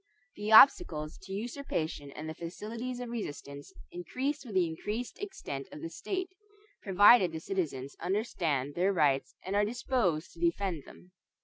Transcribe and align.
The 0.35 0.51
obstacles 0.51 1.19
to 1.21 1.31
usurpation 1.31 2.09
and 2.13 2.27
the 2.27 2.33
facilities 2.33 2.99
of 2.99 3.09
resistance 3.11 3.71
increase 3.91 4.43
with 4.43 4.55
the 4.55 4.65
increased 4.65 5.19
extent 5.21 5.67
of 5.71 5.83
the 5.83 5.91
state, 5.91 6.31
provided 6.81 7.31
the 7.31 7.39
citizens 7.39 7.95
understand 7.99 8.73
their 8.73 8.91
rights 8.93 9.35
and 9.45 9.55
are 9.55 9.63
disposed 9.63 10.31
to 10.33 10.39
defend 10.39 10.85
them. 10.87 11.11